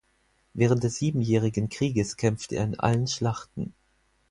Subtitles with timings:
[0.55, 3.75] Während des siebenjährigen Krieges kämpfte er in allen Schlachten.